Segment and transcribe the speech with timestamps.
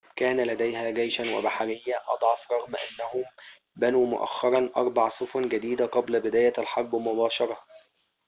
[0.15, 3.25] كان لديها جيشًا وبحرية أضعف رغم أنهم
[3.75, 7.57] بنوا مؤخرًا أربع سفن جديدة قبل بداية الحرب مباشرة